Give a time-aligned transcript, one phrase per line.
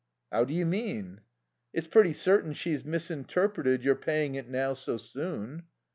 [0.31, 1.21] "How do you mean?"
[1.73, 5.65] "It's pretty certain she's misinterpreted your paying it now so soon."